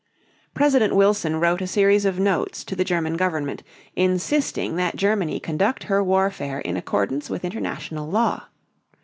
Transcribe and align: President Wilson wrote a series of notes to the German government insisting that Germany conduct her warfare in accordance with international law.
President 0.55 0.95
Wilson 0.95 1.39
wrote 1.39 1.61
a 1.61 1.67
series 1.67 2.05
of 2.05 2.17
notes 2.17 2.63
to 2.63 2.75
the 2.75 2.83
German 2.83 3.15
government 3.17 3.61
insisting 3.95 4.75
that 4.75 4.95
Germany 4.95 5.39
conduct 5.39 5.83
her 5.83 6.03
warfare 6.03 6.57
in 6.57 6.75
accordance 6.75 7.29
with 7.29 7.45
international 7.45 8.09
law. 8.09 8.45